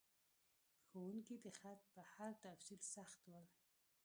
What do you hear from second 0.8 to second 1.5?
ښوونکي د